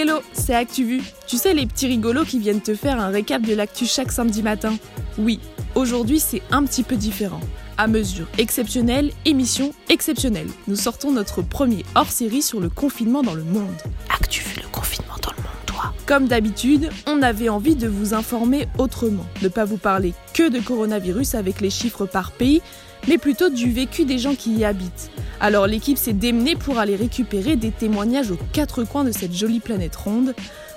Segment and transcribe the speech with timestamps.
[0.00, 1.02] Hello, c'est ActuVu.
[1.26, 4.44] Tu sais les petits rigolos qui viennent te faire un récap de l'actu chaque samedi
[4.44, 4.76] matin
[5.18, 5.40] Oui,
[5.74, 7.40] aujourd'hui c'est un petit peu différent.
[7.78, 10.46] À mesure exceptionnelle, émission exceptionnelle.
[10.68, 13.74] Nous sortons notre premier hors-série sur le confinement dans le monde.
[14.08, 18.68] ActuVu, le confinement dans le monde, toi Comme d'habitude, on avait envie de vous informer
[18.78, 19.26] autrement.
[19.42, 22.62] Ne pas vous parler que de coronavirus avec les chiffres par pays,
[23.08, 25.10] mais plutôt du vécu des gens qui y habitent.
[25.40, 29.60] Alors l'équipe s'est démenée pour aller récupérer des témoignages aux quatre coins de cette jolie
[29.60, 30.34] planète ronde.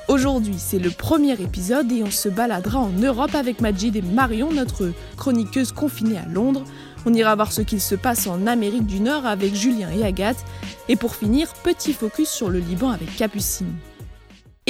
[0.08, 4.52] Aujourd'hui, c'est le premier épisode et on se baladera en Europe avec Majid et Marion,
[4.52, 6.64] notre chroniqueuse confinée à Londres.
[7.06, 10.44] On ira voir ce qu'il se passe en Amérique du Nord avec Julien et Agathe.
[10.90, 13.74] Et pour finir, petit focus sur le Liban avec Capucine.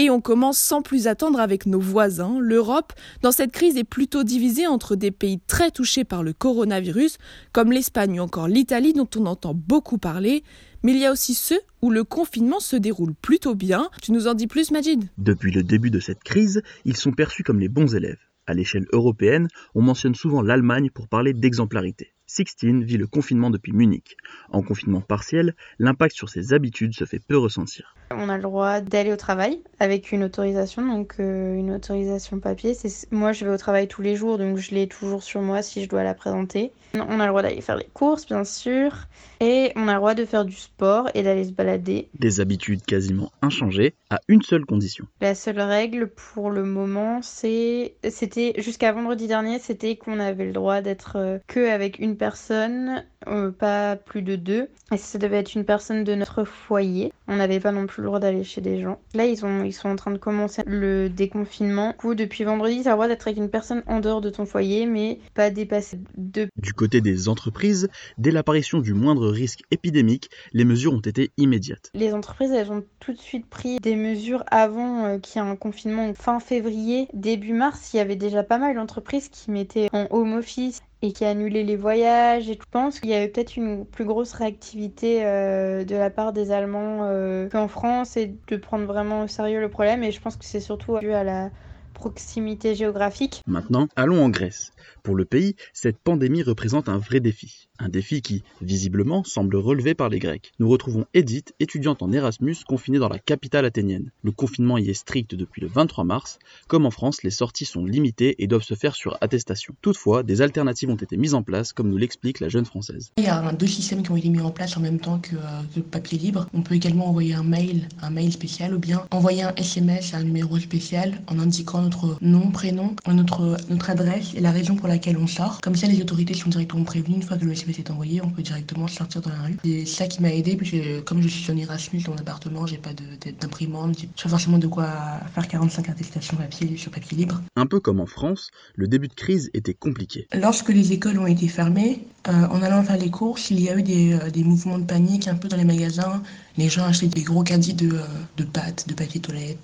[0.02, 2.40] Et on commence sans plus attendre avec nos voisins.
[2.40, 2.91] L'Europe,
[3.22, 7.20] dans cette crise, est plutôt divisée entre des pays très touchés par le coronavirus,
[7.52, 10.44] comme l'Espagne ou encore l'Italie dont on entend beaucoup parler.
[10.82, 13.91] Mais il y a aussi ceux où le confinement se déroule plutôt bien.
[14.02, 15.08] Tu nous en dis plus, Majid?
[15.20, 18.18] Depuis le début de cette crise, ils sont perçus comme les bons élèves.
[18.48, 22.15] À l'échelle européenne, on mentionne souvent l'Allemagne pour parler d'exemplarité.
[22.26, 24.18] Sixtine vit le confinement depuis Munich.
[24.49, 27.93] En confinement partiel, l'impact sur ses habitudes se fait peu ressentir.
[28.17, 32.76] On a le droit d'aller au travail avec une autorisation, donc euh, une autorisation papier.
[33.12, 35.84] Moi, je vais au travail tous les jours, donc je l'ai toujours sur moi si
[35.84, 36.71] je dois la présenter.
[36.93, 38.91] On a le droit d'aller faire des courses, bien sûr,
[39.40, 42.09] et on a le droit de faire du sport et d'aller se balader.
[42.20, 45.05] Des habitudes quasiment inchangées, à une seule condition.
[45.21, 50.53] La seule règle pour le moment, c'est, c'était jusqu'à vendredi dernier, c'était qu'on avait le
[50.53, 54.70] droit d'être euh, que avec une personne, euh, pas plus de deux.
[54.91, 57.14] Et ça devait être une personne de notre foyer.
[57.27, 59.00] On n'avait pas non plus le droit d'aller chez des gens.
[59.14, 61.92] Là, ils, ont, ils sont en train de commencer le déconfinement.
[61.92, 64.46] Du coup, depuis vendredi, as le droit d'être avec une personne en dehors de ton
[64.46, 66.47] foyer, mais pas dépasser deux.
[66.58, 71.90] Du côté des entreprises, dès l'apparition du moindre risque épidémique, les mesures ont été immédiates.
[71.94, 75.47] Les entreprises, elles ont tout de suite pris des mesures avant euh, qu'il y ait
[75.47, 77.94] un confinement fin février, début mars.
[77.94, 81.29] Il y avait déjà pas mal d'entreprises qui mettaient en home office et qui a
[81.29, 82.50] annulé les voyages.
[82.50, 86.34] Et je pense qu'il y avait peut-être une plus grosse réactivité euh, de la part
[86.34, 90.03] des Allemands euh, qu'en France et de prendre vraiment au sérieux le problème.
[90.03, 91.50] Et je pense que c'est surtout dû à la
[91.94, 93.41] proximité géographique.
[93.47, 94.72] Maintenant, allons en Grèce.
[95.03, 97.67] Pour le pays, cette pandémie représente un vrai défi.
[97.79, 100.51] Un défi qui, visiblement, semble relevé par les Grecs.
[100.59, 104.12] Nous retrouvons Edith, étudiante en Erasmus, confinée dans la capitale athénienne.
[104.23, 106.38] Le confinement y est strict depuis le 23 mars.
[106.67, 109.73] Comme en France, les sorties sont limitées et doivent se faire sur attestation.
[109.81, 113.12] Toutefois, des alternatives ont été mises en place, comme nous l'explique la jeune française.
[113.18, 115.33] Il y a deux systèmes qui ont été mis en place en même temps que,
[115.33, 116.47] le euh, papier libre.
[116.53, 120.18] On peut également envoyer un mail, un mail spécial, ou bien envoyer un SMS à
[120.18, 124.91] un numéro spécial en indiquant notre nom, prénom, notre, notre adresse et la raison pour
[124.91, 125.59] laquelle on sort.
[125.62, 127.16] Comme ça, les autorités sont directement prévenues.
[127.16, 129.57] Une fois que le SMS est envoyé, on peut directement sortir dans la rue.
[129.63, 132.78] C'est ça qui m'a aidé, puisque comme je suis en Erasmus dans mon appartement, j'ai
[132.78, 132.91] pas
[133.40, 134.88] d'imprimante, j'ai pas forcément de quoi
[135.34, 137.41] faire 45 attestations papier, sur papier libre.
[137.56, 140.28] Un peu comme en France, le début de crise était compliqué.
[140.34, 143.75] Lorsque les écoles ont été fermées, euh, en allant faire les courses, il y a
[143.75, 146.22] eu des, euh, des, mouvements de panique un peu dans les magasins.
[146.57, 148.03] Les gens achetaient des gros caddies de, euh,
[148.38, 149.57] de pâtes, de papier toilette.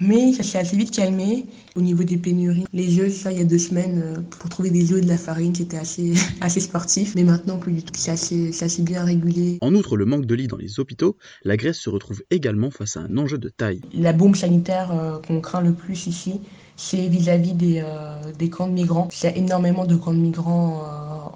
[0.00, 2.64] Mais ça s'est assez vite calmé au niveau des pénuries.
[2.72, 5.52] Les œufs, ça, il y a deux semaines, pour trouver des œufs de la farine,
[5.52, 7.14] qui était assez, assez sportif.
[7.16, 7.92] Mais maintenant, plus du tout.
[7.96, 9.58] C'est assez, assez, bien régulé.
[9.60, 12.96] En outre, le manque de lits dans les hôpitaux, la Grèce se retrouve également face
[12.96, 13.80] à un enjeu de taille.
[13.92, 16.40] La bombe sanitaire qu'on craint le plus ici,
[16.76, 17.84] c'est vis-à-vis des,
[18.38, 19.08] des camps de migrants.
[19.22, 20.82] Il y a énormément de camps de migrants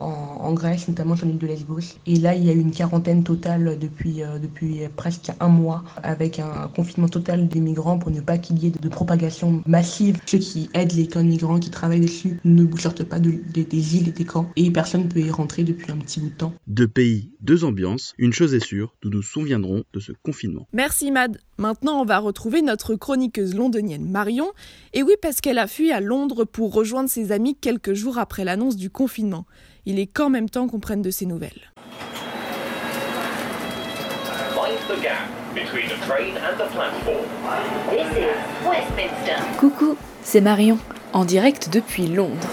[0.02, 1.96] en, Grèce, notamment sur l'île de Lesbos.
[2.06, 5.82] Et là, il y a eu une quarantaine totale depuis, euh, depuis presque un mois,
[6.02, 10.18] avec un confinement total des migrants pour ne pas qu'il y ait de, propagation massive.
[10.26, 13.96] Ceux qui aident les camps de migrants, qui travaillent dessus, ne sortent pas de, des
[13.96, 14.50] îles et des camps.
[14.56, 16.52] Et personne ne peut y rentrer depuis un petit bout de temps.
[16.66, 18.14] Deux pays, deux ambiances.
[18.18, 20.66] Une chose est sûre, nous nous souviendrons de ce confinement.
[20.72, 21.38] Merci Mad.
[21.58, 24.48] Maintenant, on va retrouver notre chroniqueuse londonienne Marion.
[24.94, 28.44] Et oui, parce qu'elle a fui à Londres pour rejoindre ses amis quelques jours après
[28.44, 29.46] l'annonce du confinement
[29.86, 31.72] il est qu'en même temps qu'on prenne de ses nouvelles.
[39.58, 40.78] Coucou, c'est Marion,
[41.12, 42.48] en direct depuis Londres.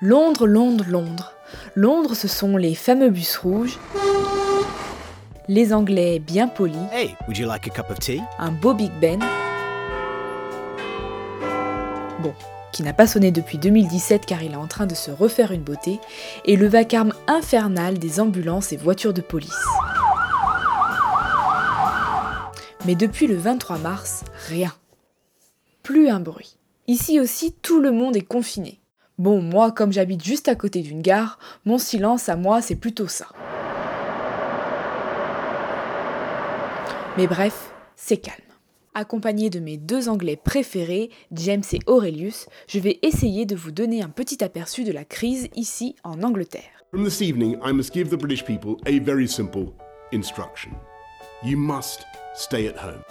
[0.00, 1.32] Londres, Londres, Londres.
[1.74, 3.78] Londres, ce sont les fameux bus rouges,
[5.48, 8.22] les Anglais bien polis, hey, would you like a cup of tea?
[8.38, 9.20] un beau Big Ben.
[12.20, 12.32] Bon,
[12.74, 15.62] qui n'a pas sonné depuis 2017 car il est en train de se refaire une
[15.62, 16.00] beauté,
[16.44, 19.50] et le vacarme infernal des ambulances et voitures de police.
[22.84, 24.72] Mais depuis le 23 mars, rien.
[25.82, 26.58] Plus un bruit.
[26.88, 28.80] Ici aussi, tout le monde est confiné.
[29.18, 33.06] Bon, moi, comme j'habite juste à côté d'une gare, mon silence à moi, c'est plutôt
[33.06, 33.28] ça.
[37.16, 38.53] Mais bref, c'est calme.
[38.96, 44.02] Accompagné de mes deux Anglais préférés, James et Aurelius, je vais essayer de vous donner
[44.02, 46.84] un petit aperçu de la crise ici en Angleterre.
[46.92, 49.72] From this evening, I must give the British people a very simple
[50.12, 50.70] instruction.
[51.44, 52.06] You must
[52.36, 53.02] stay at home.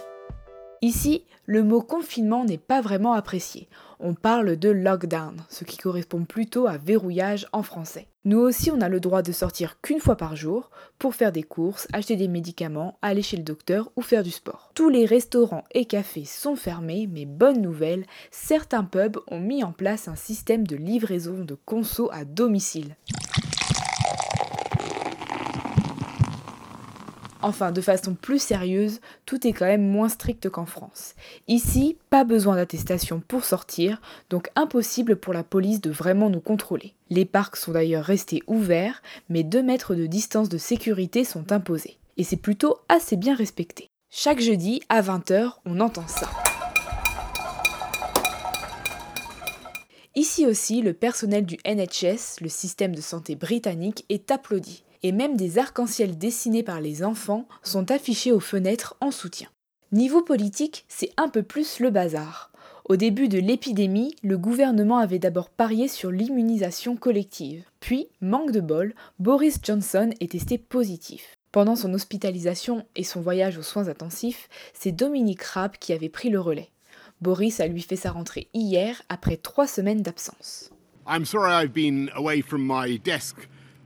[0.80, 3.68] Ici, le mot confinement n'est pas vraiment apprécié.
[4.00, 8.08] On parle de lockdown, ce qui correspond plutôt à verrouillage en français.
[8.24, 11.42] Nous aussi, on a le droit de sortir qu'une fois par jour pour faire des
[11.42, 14.70] courses, acheter des médicaments, aller chez le docteur ou faire du sport.
[14.74, 19.72] Tous les restaurants et cafés sont fermés, mais bonne nouvelle, certains pubs ont mis en
[19.72, 22.96] place un système de livraison de conso à domicile.
[27.46, 31.14] Enfin, de façon plus sérieuse, tout est quand même moins strict qu'en France.
[31.46, 34.00] Ici, pas besoin d'attestation pour sortir,
[34.30, 36.94] donc impossible pour la police de vraiment nous contrôler.
[37.10, 41.98] Les parcs sont d'ailleurs restés ouverts, mais 2 mètres de distance de sécurité sont imposés.
[42.16, 43.90] Et c'est plutôt assez bien respecté.
[44.08, 46.30] Chaque jeudi, à 20h, on entend ça.
[50.14, 55.36] Ici aussi, le personnel du NHS, le système de santé britannique, est applaudi et même
[55.36, 59.48] des arcs-en-ciel dessinés par les enfants sont affichés aux fenêtres en soutien.
[59.92, 62.50] Niveau politique, c'est un peu plus le bazar.
[62.86, 67.64] Au début de l'épidémie, le gouvernement avait d'abord parié sur l'immunisation collective.
[67.80, 71.36] Puis, manque de bol, Boris Johnson est testé positif.
[71.52, 76.30] Pendant son hospitalisation et son voyage aux soins intensifs, c'est Dominique Raab qui avait pris
[76.30, 76.70] le relais.
[77.20, 80.70] Boris a lui fait sa rentrée hier après trois semaines d'absence.
[81.06, 83.36] I'm sorry I've been away from my desk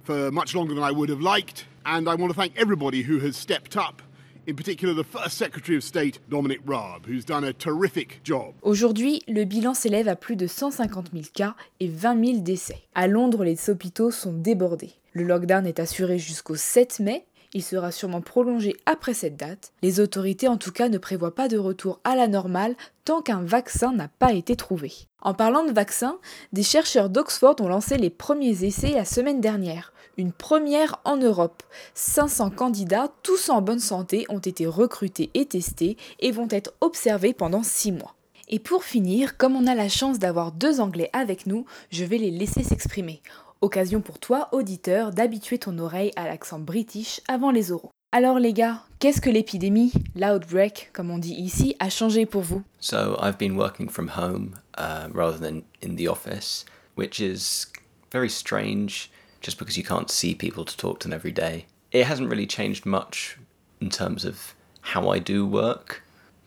[0.08, 3.19] for much longer than I would have liked, and I want to thank everybody who
[3.19, 4.00] has stepped up.
[4.46, 8.55] In particular, the first Secretary of State, Dominic Raab, who's done a terrific job.
[8.62, 12.78] Aujourd'hui, le bilan s'élève à plus de 150 000 cas et 20 000 décès.
[12.94, 14.93] À Londres, les hôpitaux sont débordés.
[15.12, 17.26] Le lockdown est assuré jusqu'au 7 mai.
[17.52, 19.72] Il sera sûrement prolongé après cette date.
[19.82, 23.43] Les autorités en tout cas ne prévoient pas de retour à la normale tant qu'un
[23.43, 24.90] vaccin n'a pas été trouvé.
[25.20, 26.19] En parlant de vaccins,
[26.54, 31.62] des chercheurs d'Oxford ont lancé les premiers essais la semaine dernière une première en Europe.
[31.94, 37.32] 500 candidats, tous en bonne santé, ont été recrutés et testés et vont être observés
[37.32, 38.15] pendant 6 mois.
[38.49, 42.19] Et pour finir, comme on a la chance d'avoir deux Anglais avec nous, je vais
[42.19, 43.23] les laisser s'exprimer.
[43.61, 47.91] Occasion pour toi, auditeur, d'habituer ton oreille à l'accent british avant les oraux.
[48.11, 52.62] Alors les gars, qu'est-ce que l'épidémie, l'outbreak comme on dit ici, a changé pour vous?
[52.81, 56.64] So I've been working from home uh, rather than in the office,
[56.97, 57.67] which is
[58.11, 61.67] very strange just because you can't see people to talk to them every day.
[61.93, 63.38] It hasn't really changed much
[63.81, 66.02] in terms of how I do work,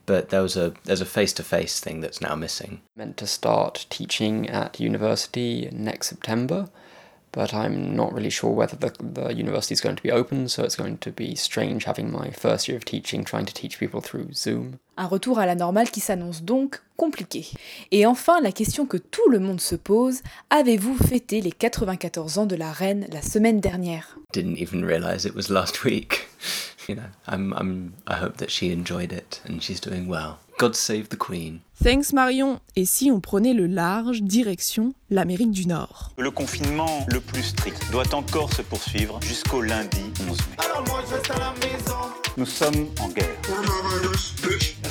[0.05, 2.81] but there was a there's a face-to-face thing that's now missing.
[2.95, 6.69] Meant to start teaching at university next September,
[7.31, 10.63] but I'm not really sure whether the, the university is going to be open, so
[10.63, 14.01] it's going to be strange having my first year of teaching trying to teach people
[14.01, 14.79] through Zoom.
[15.01, 17.47] Un retour à la normale qui s'annonce donc compliqué.
[17.89, 20.21] Et enfin, la question que tout le monde se pose,
[20.51, 24.15] avez-vous fêté les 94 ans de la reine la semaine dernière?
[24.31, 26.29] Didn't even realize it was last week.
[26.87, 30.37] you know, I'm, I hope that she enjoyed it and she's doing well.
[30.61, 31.61] God save the Queen.
[31.83, 32.59] Thanks Marion.
[32.75, 36.11] Et si on prenait le large, direction l'Amérique du Nord?
[36.19, 40.35] Le confinement le plus strict doit encore se poursuivre jusqu'au lundi 11 mai.
[40.63, 41.95] Alors moi je reste à la maison.
[42.37, 43.35] Nous sommes en guerre.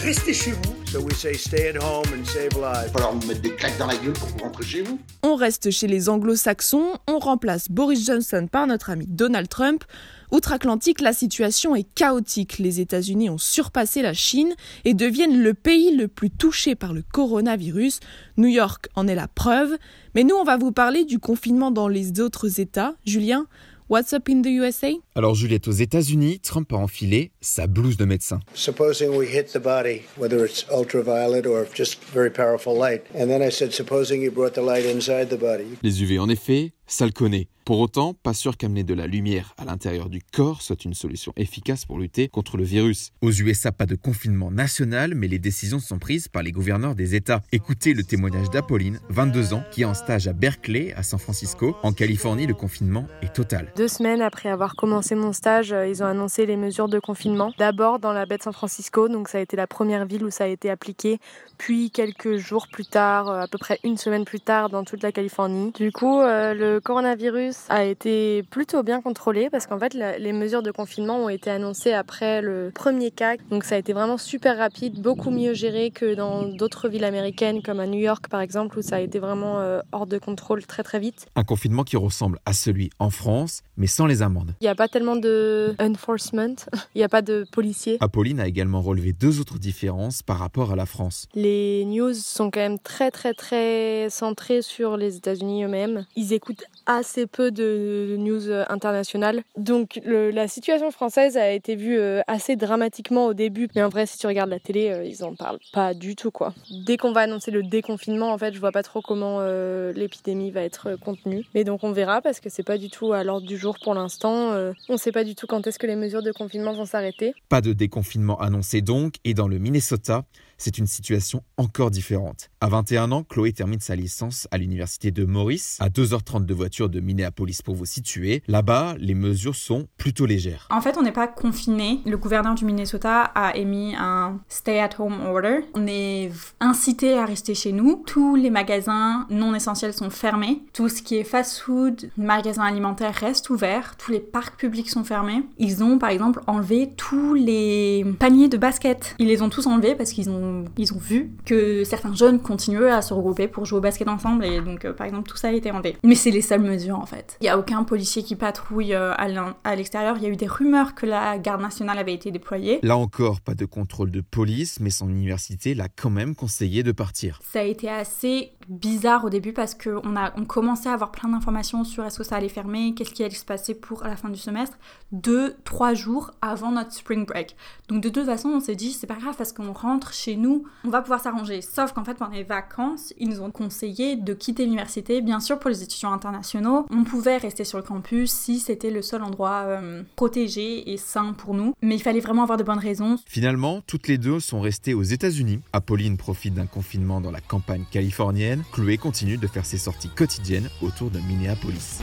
[0.03, 0.75] Restez chez vous.
[0.91, 2.55] So we say stay at home and save lives.
[2.55, 4.99] Il va falloir vous mettre des claques dans la gueule pour vous rentrer chez vous.
[5.23, 9.85] On reste chez les anglo-saxons, on remplace Boris Johnson par notre ami Donald Trump.
[10.33, 12.59] Outre-Atlantique, la situation est chaotique.
[12.59, 14.55] Les États-Unis ont surpassé la Chine
[14.85, 18.01] et deviennent le pays le plus touché par le coronavirus.
[18.37, 19.77] New York en est la preuve.
[20.15, 22.95] Mais nous, on va vous parler du confinement dans les autres États.
[23.05, 23.47] Julien,
[23.89, 28.05] what's up in the USA Alors Juliette, aux États-Unis, Trump a enfilé sa blouse de
[28.05, 28.41] médecin.
[28.55, 33.03] Supposing we hit the body, whether it's ultraviolet or just very powerful light.
[33.15, 35.77] And then I said, supposing you brought the light inside the body.
[35.83, 37.49] Les UV, en effet, ça le connaît.
[37.71, 41.33] Pour autant, pas sûr qu'amener de la lumière à l'intérieur du corps soit une solution
[41.37, 43.13] efficace pour lutter contre le virus.
[43.21, 47.15] Aux USA, pas de confinement national, mais les décisions sont prises par les gouverneurs des
[47.15, 47.43] États.
[47.53, 51.77] Écoutez le témoignage d'Apolline, 22 ans, qui est en stage à Berkeley, à San Francisco.
[51.85, 53.73] En Californie, le confinement est total.
[53.77, 57.53] Deux semaines après avoir commencé mon stage, euh, ils ont annoncé les mesures de confinement.
[57.59, 60.31] D'abord dans la baie de San Francisco, donc ça a été la première ville où
[60.31, 61.21] ça a été appliqué,
[61.57, 65.05] puis quelques jours plus tard, euh, à peu près une semaine plus tard, dans toute
[65.05, 65.71] la Californie.
[65.73, 70.33] Du coup, euh, le le coronavirus a été plutôt bien contrôlé parce qu'en fait les
[70.33, 73.37] mesures de confinement ont été annoncées après le premier cas.
[73.51, 77.61] Donc ça a été vraiment super rapide, beaucoup mieux géré que dans d'autres villes américaines
[77.61, 80.65] comme à New York par exemple où ça a été vraiment euh, hors de contrôle
[80.65, 81.27] très très vite.
[81.37, 84.55] Un confinement qui ressemble à celui en France mais sans les amendes.
[84.63, 86.57] Il n'y a pas tellement de enforcement,
[86.95, 87.99] il n'y a pas de policiers.
[88.01, 91.27] Apolline a également relevé deux autres différences par rapport à la France.
[91.35, 96.07] Les news sont quand même très très très centrés sur les États-Unis eux-mêmes.
[96.17, 99.43] Ils écoutent assez peu de news internationales.
[99.57, 103.69] Donc la situation française a été vue euh, assez dramatiquement au début.
[103.75, 106.31] Mais en vrai, si tu regardes la télé, euh, ils en parlent pas du tout
[106.31, 106.55] quoi.
[106.87, 110.51] Dès qu'on va annoncer le déconfinement, en fait, je vois pas trop comment euh, l'épidémie
[110.51, 111.45] va être contenue.
[111.55, 113.95] Mais donc on verra parce que c'est pas du tout à l'ordre du jour pour
[113.95, 114.55] l'instant.
[114.89, 117.35] on sait pas du tout quand est-ce que les mesures de confinement vont s'arrêter.
[117.49, 119.15] Pas de déconfinement annoncé donc.
[119.25, 120.25] Et dans le Minnesota,
[120.61, 122.51] c'est une situation encore différente.
[122.61, 126.91] À 21 ans, Chloé termine sa licence à l'université de Maurice, à 2h30 de voiture
[126.91, 128.43] de Minneapolis pour vous situer.
[128.47, 130.69] Là-bas, les mesures sont plutôt légères.
[130.71, 132.01] En fait, on n'est pas confiné.
[132.05, 135.61] Le gouverneur du Minnesota a émis un stay-at-home order.
[135.75, 138.03] On est incité à rester chez nous.
[138.07, 140.63] Tous les magasins non essentiels sont fermés.
[140.75, 143.97] Tout ce qui est fast-food, magasins alimentaires restent ouverts.
[143.97, 145.43] Tous les parcs publics sont fermés.
[145.59, 149.15] Ils ont par exemple enlevé tous les paniers de basket.
[149.19, 152.91] Ils les ont tous enlevés parce qu'ils ont ils ont vu que certains jeunes continuaient
[152.91, 155.49] à se regrouper pour jouer au basket ensemble et donc euh, par exemple tout ça
[155.49, 155.97] a été enlevé.
[156.05, 157.37] Mais c'est les seules mesures en fait.
[157.41, 160.17] Il n'y a aucun policier qui patrouille euh, à l'extérieur.
[160.17, 162.81] Il y a eu des rumeurs que la garde nationale avait été déployée.
[162.83, 166.93] Là encore, pas de contrôle de police, mais son université l'a quand même conseillé de
[166.93, 167.41] partir.
[167.43, 170.01] Ça a été assez bizarre au début parce qu'on
[170.37, 173.35] on commençait à avoir plein d'informations sur est-ce que ça allait fermer, qu'est-ce qui allait
[173.35, 174.79] se passer pour la fin du semestre,
[175.13, 177.57] deux, trois jours avant notre spring break.
[177.89, 180.65] Donc de toute façon, on s'est dit c'est pas grave parce qu'on rentre chez nous,
[180.85, 181.63] on va pouvoir s'arranger.
[181.63, 185.21] Sauf qu'en fait, pendant les vacances, ils nous ont conseillé de quitter l'université.
[185.21, 189.03] Bien sûr, pour les étudiants internationaux, on pouvait rester sur le campus si c'était le
[189.03, 191.75] seul endroit euh, protégé et sain pour nous.
[191.83, 193.17] Mais il fallait vraiment avoir de bonnes raisons.
[193.27, 195.61] Finalement, toutes les deux sont restées aux États-Unis.
[195.73, 198.60] Apolline profite d'un confinement dans la campagne californienne.
[198.73, 202.01] Chloé continue de faire ses sorties quotidiennes autour de Minneapolis.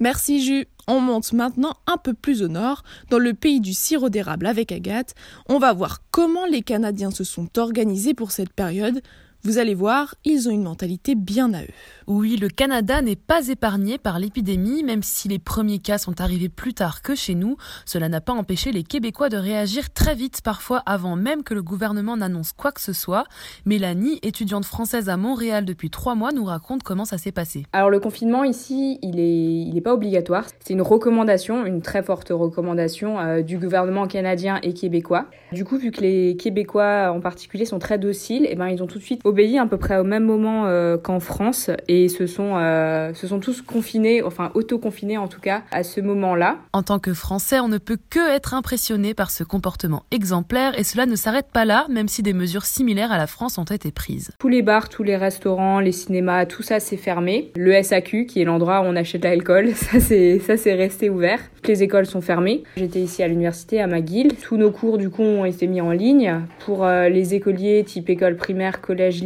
[0.00, 0.66] Merci Jus.
[0.86, 4.72] On monte maintenant un peu plus au nord, dans le pays du sirop d'érable avec
[4.72, 5.14] Agathe.
[5.46, 9.02] On va voir comment les Canadiens se sont organisés pour cette période.
[9.42, 11.68] Vous allez voir, ils ont une mentalité bien à eux.
[12.06, 16.50] Oui, le Canada n'est pas épargné par l'épidémie, même si les premiers cas sont arrivés
[16.50, 17.56] plus tard que chez nous.
[17.86, 21.62] Cela n'a pas empêché les Québécois de réagir très vite, parfois avant même que le
[21.62, 23.24] gouvernement n'annonce quoi que ce soit.
[23.64, 27.64] Mélanie, étudiante française à Montréal depuis trois mois, nous raconte comment ça s'est passé.
[27.72, 30.44] Alors le confinement ici, il est, il est pas obligatoire.
[30.62, 35.26] C'est une recommandation, une très forte recommandation euh, du gouvernement canadien et québécois.
[35.52, 38.82] Du coup, vu que les Québécois en particulier sont très dociles, et eh ben ils
[38.82, 42.08] ont tout de suite obéi à peu près au même moment euh, qu'en France et
[42.08, 46.58] se sont, euh, se sont tous confinés, enfin auto-confinés en tout cas, à ce moment-là.
[46.72, 50.84] En tant que Français, on ne peut que être impressionné par ce comportement exemplaire et
[50.84, 53.90] cela ne s'arrête pas là, même si des mesures similaires à la France ont été
[53.92, 54.32] prises.
[54.38, 57.52] Tous les bars, tous les restaurants, les cinémas, tout ça s'est fermé.
[57.56, 61.40] Le SAQ, qui est l'endroit où on achète l'alcool, ça c'est ça c'est resté ouvert.
[61.56, 62.64] Toutes les écoles sont fermées.
[62.76, 64.34] J'étais ici à l'université à McGill.
[64.42, 66.40] Tous nos cours du coup ont été mis en ligne.
[66.64, 69.19] Pour euh, les écoliers type école primaire, collège,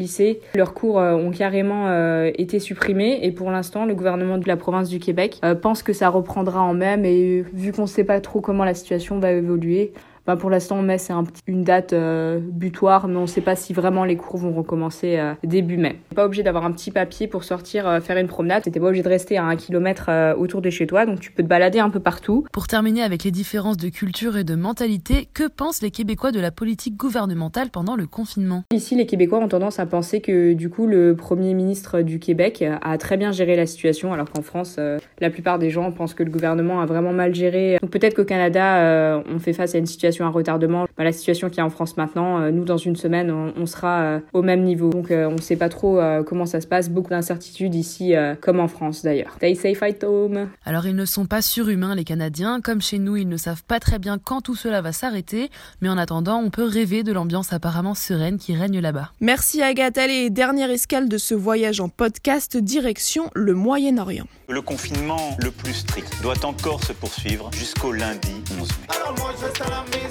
[0.54, 4.88] leurs cours euh, ont carrément été supprimé et pour l'instant le gouvernement de la province
[4.88, 7.04] du Québec euh, pense que ça reprendra en même.
[7.04, 9.92] Et vu qu'on ne sait pas trop comment la situation va évoluer,
[10.26, 13.56] bah, pour l'instant, mai, c'est un, une date euh, butoir, mais on ne sait pas
[13.56, 15.98] si vraiment les cours vont recommencer euh, début mai.
[16.14, 18.62] Pas obligé d'avoir un petit papier pour sortir euh, faire une promenade.
[18.62, 21.42] T'es pas obligé de rester à un kilomètre autour de chez toi, donc tu peux
[21.42, 22.46] te balader un peu partout.
[22.52, 26.40] Pour terminer avec les différences de culture et de mentalité, que pensent les Québécois de
[26.40, 28.64] la politique gouvernementale pendant le confinement?
[28.72, 32.64] Ici, les Québécois ont tendance à penser que du coup, le premier ministre du Québec
[32.82, 34.78] a très bien géré la situation, alors qu'en France,
[35.20, 37.78] la plupart des gens pensent que le gouvernement a vraiment mal géré.
[37.82, 40.86] Donc peut-être qu'au Canada, on fait face à une situation un retardement.
[40.96, 44.00] Bah, la situation qui est en France maintenant, euh, nous dans une semaine, on, sera
[44.02, 44.90] euh, au même niveau.
[44.90, 46.88] Donc euh, on ne sait pas trop comment ça se passe.
[46.88, 49.32] Beaucoup d'incertitudes ici, comme en France d'ailleurs.
[49.36, 50.48] Stay safe at home.
[50.64, 52.60] Alors ils ne sont pas surhumains les Canadiens.
[52.60, 55.50] Comme chez nous, ils ne savent pas très bien quand tout cela va s'arrêter.
[55.80, 59.12] Mais en attendant, on peut rêver de l'ambiance apparemment sereine qui règne là-bas.
[59.20, 59.98] Merci Agathe.
[59.98, 64.26] Allez, dernière escale de ce voyage en podcast, direction le Moyen-Orient.
[64.48, 68.68] Le confinement le plus strict doit encore se poursuivre jusqu'au lundi 11 mai.
[68.88, 70.03] Alors moi, je à la maison.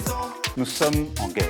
[0.56, 1.48] Nous sommes en guerre.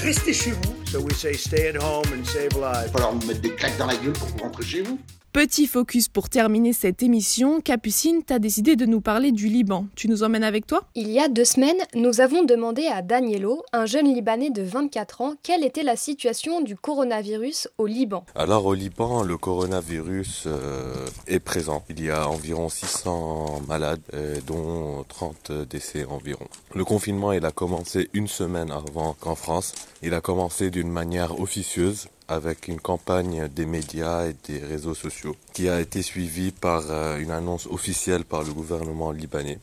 [0.00, 0.74] Restez chez vous.
[0.86, 2.86] So we say stay at home and save lives.
[2.86, 4.98] Il va falloir nous mettre des claques dans la gueule pour rentrer chez vous.
[5.32, 9.86] Petit focus pour terminer cette émission, Capucine, t'as décidé de nous parler du Liban.
[9.96, 10.82] Tu nous emmènes avec toi?
[10.94, 15.22] Il y a deux semaines, nous avons demandé à Danielo, un jeune Libanais de 24
[15.22, 18.26] ans, quelle était la situation du coronavirus au Liban.
[18.34, 21.82] Alors au Liban, le coronavirus euh, est présent.
[21.88, 26.46] Il y a environ 600 malades, euh, dont 30 décès environ.
[26.74, 29.72] Le confinement, il a commencé une semaine avant qu'en France.
[30.02, 35.36] Il a commencé d'une manière officieuse avec une campagne des médias et des réseaux sociaux
[35.52, 39.58] qui a été suivie par euh, une annonce officielle par le gouvernement libanais.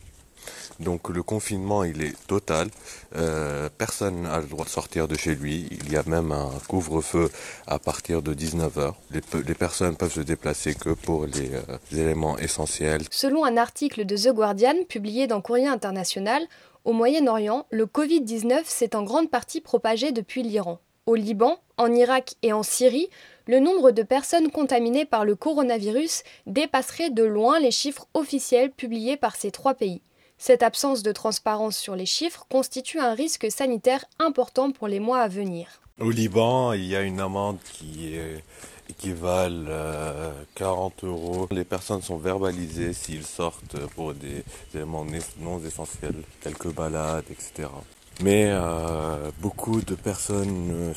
[0.80, 2.68] Donc le confinement, il est total.
[3.14, 5.68] Euh, personne n'a le droit de sortir de chez lui.
[5.70, 7.30] Il y a même un couvre-feu
[7.66, 8.94] à partir de 19h.
[9.10, 13.02] Les, personnes peuvent se déplacer que pour les, euh, éléments essentiels.
[13.10, 16.42] Selon un article de The Guardian publié dans Courrier International,
[16.84, 20.78] au Moyen-Orient, le Covid-19 s'est en grande partie propagé depuis l'Iran.
[21.06, 23.08] Au Liban, en Irak et en Syrie,
[23.46, 29.16] le nombre de personnes contaminées par le coronavirus dépasserait de loin les chiffres officiels publiés
[29.16, 30.02] par ces trois pays.
[30.36, 35.20] Cette absence de transparence sur les chiffres constitue un risque sanitaire important pour les mois
[35.20, 35.80] à venir.
[35.98, 38.14] Au Liban, il y a une amende qui
[38.88, 39.66] équivalent
[40.54, 41.48] 40 euros.
[41.50, 45.06] Les personnes sont verbalisées s'ils sortent pour des éléments
[45.40, 47.68] non essentiels, quelques balades, etc.
[48.22, 50.92] Mais euh, beaucoup de personnes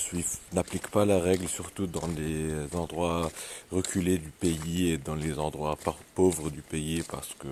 [0.52, 3.32] n'appliquent pas la règle, surtout dans les endroits
[3.72, 5.78] reculés du pays et dans les endroits
[6.16, 7.48] pauvres du pays, parce que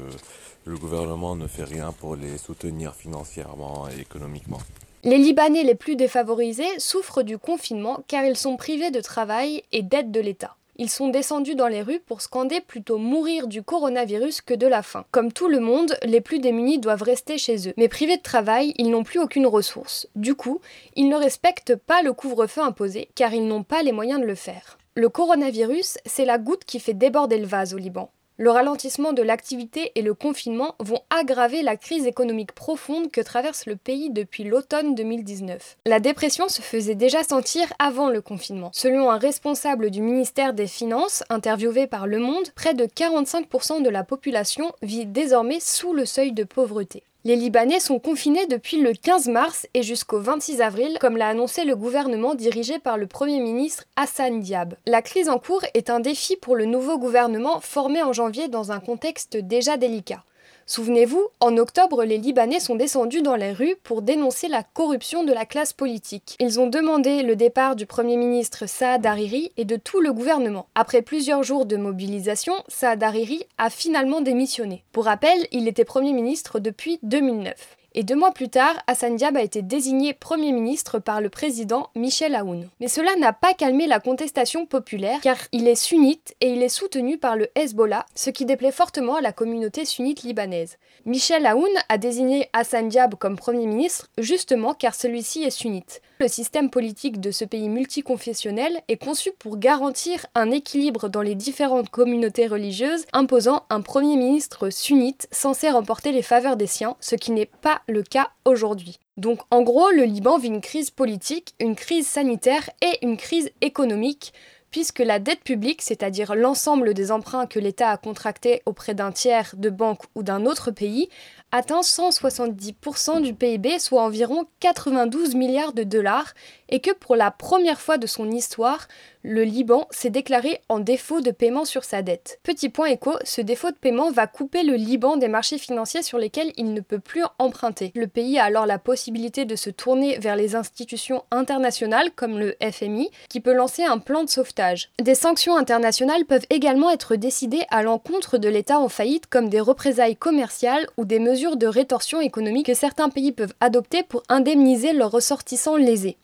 [0.65, 4.59] le gouvernement ne fait rien pour les soutenir financièrement et économiquement.
[5.03, 9.81] Les Libanais les plus défavorisés souffrent du confinement car ils sont privés de travail et
[9.81, 10.55] d'aide de l'État.
[10.81, 14.81] Ils sont descendus dans les rues pour scander plutôt mourir du coronavirus que de la
[14.81, 15.05] faim.
[15.11, 17.73] Comme tout le monde, les plus démunis doivent rester chez eux.
[17.77, 20.07] Mais privés de travail, ils n'ont plus aucune ressource.
[20.15, 20.59] Du coup,
[20.95, 24.33] ils ne respectent pas le couvre-feu imposé car ils n'ont pas les moyens de le
[24.33, 24.79] faire.
[24.95, 28.09] Le coronavirus, c'est la goutte qui fait déborder le vase au Liban
[28.41, 33.67] le ralentissement de l'activité et le confinement vont aggraver la crise économique profonde que traverse
[33.67, 35.77] le pays depuis l'automne 2019.
[35.85, 38.71] La dépression se faisait déjà sentir avant le confinement.
[38.73, 43.89] Selon un responsable du ministère des Finances, interviewé par Le Monde, près de 45% de
[43.91, 47.03] la population vit désormais sous le seuil de pauvreté.
[47.23, 51.65] Les Libanais sont confinés depuis le 15 mars et jusqu'au 26 avril, comme l'a annoncé
[51.65, 54.73] le gouvernement dirigé par le Premier ministre Hassan Diab.
[54.87, 58.71] La crise en cours est un défi pour le nouveau gouvernement formé en janvier dans
[58.71, 60.23] un contexte déjà délicat.
[60.71, 65.33] Souvenez-vous, en octobre, les Libanais sont descendus dans les rues pour dénoncer la corruption de
[65.33, 66.37] la classe politique.
[66.39, 70.69] Ils ont demandé le départ du Premier ministre Saad Hariri et de tout le gouvernement.
[70.73, 74.85] Après plusieurs jours de mobilisation, Saad Hariri a finalement démissionné.
[74.93, 79.35] Pour rappel, il était Premier ministre depuis 2009 et deux mois plus tard, Hassan Diab
[79.35, 82.69] a été désigné Premier ministre par le président Michel Aoun.
[82.79, 86.69] Mais cela n'a pas calmé la contestation populaire car il est sunnite et il est
[86.69, 90.77] soutenu par le Hezbollah, ce qui déplaît fortement à la communauté sunnite libanaise.
[91.05, 96.01] Michel Aoun a désigné Hassan Diab comme Premier ministre justement car celui-ci est sunnite.
[96.21, 101.33] Le système politique de ce pays multiconfessionnel est conçu pour garantir un équilibre dans les
[101.33, 107.15] différentes communautés religieuses, imposant un Premier ministre sunnite censé remporter les faveurs des siens, ce
[107.15, 108.99] qui n'est pas le cas aujourd'hui.
[109.17, 113.49] Donc en gros, le Liban vit une crise politique, une crise sanitaire et une crise
[113.61, 114.31] économique,
[114.71, 119.53] puisque la dette publique, c'est-à-dire l'ensemble des emprunts que l'État a contractés auprès d'un tiers,
[119.57, 121.09] de banque ou d'un autre pays,
[121.51, 126.33] atteint 170% du PIB, soit environ 92 milliards de dollars,
[126.71, 128.87] et que pour la première fois de son histoire,
[129.23, 132.39] le Liban s'est déclaré en défaut de paiement sur sa dette.
[132.41, 136.17] Petit point écho, ce défaut de paiement va couper le Liban des marchés financiers sur
[136.17, 137.91] lesquels il ne peut plus emprunter.
[137.93, 142.55] Le pays a alors la possibilité de se tourner vers les institutions internationales comme le
[142.61, 144.89] FMI, qui peut lancer un plan de sauvetage.
[144.99, 149.59] Des sanctions internationales peuvent également être décidées à l'encontre de l'État en faillite comme des
[149.59, 154.93] représailles commerciales ou des mesures de rétorsion économique que certains pays peuvent adopter pour indemniser
[154.93, 156.17] leurs ressortissants lésés.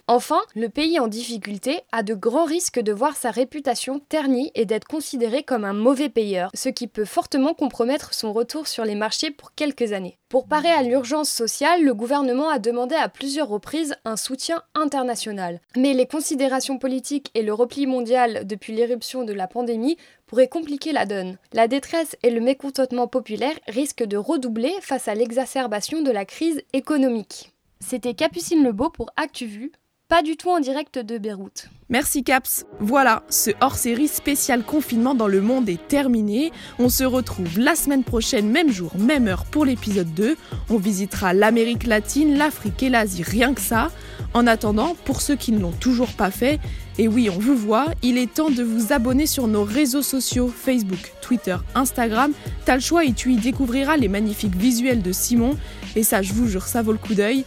[0.56, 4.88] Le pays en difficulté a de grands risques de voir sa réputation ternie et d'être
[4.88, 9.32] considéré comme un mauvais payeur, ce qui peut fortement compromettre son retour sur les marchés
[9.32, 10.18] pour quelques années.
[10.30, 15.62] Pour parer à l'urgence sociale, le gouvernement a demandé à plusieurs reprises un soutien international.
[15.78, 20.92] Mais les considérations politiques et le repli mondial depuis l'éruption de la pandémie pourraient compliquer
[20.92, 21.38] la donne.
[21.54, 26.62] La détresse et le mécontentement populaire risquent de redoubler face à l'exacerbation de la crise
[26.74, 27.54] économique.
[27.80, 29.72] C'était Capucine Lebeau pour ActuVu
[30.08, 31.70] pas du tout en direct de Beyrouth.
[31.90, 32.66] Merci Caps.
[32.80, 36.52] Voilà, ce hors-série spécial confinement dans le monde est terminé.
[36.80, 40.38] On se retrouve la semaine prochaine, même jour, même heure pour l'épisode 2.
[40.70, 43.92] On visitera l'Amérique latine, l'Afrique et l'Asie, rien que ça.
[44.34, 46.60] En attendant, pour ceux qui ne l'ont toujours pas fait,
[47.00, 50.48] et oui, on vous voit, il est temps de vous abonner sur nos réseaux sociaux
[50.48, 52.32] Facebook, Twitter, Instagram.
[52.66, 55.56] T'as le choix et tu y découvriras les magnifiques visuels de Simon.
[55.96, 57.46] Et ça, je vous jure, ça vaut le coup d'œil.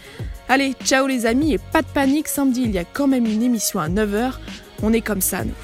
[0.53, 3.45] Allez, ciao les amis et pas de panique, samedi il y a quand même une
[3.45, 4.33] émission à 9h.
[4.83, 5.55] On est comme ça, nous.